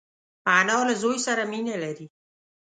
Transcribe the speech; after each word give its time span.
انا 0.57 0.77
له 0.87 0.93
زوی 1.01 1.17
سره 1.25 1.41
مینه 1.51 1.75
لري 1.83 2.07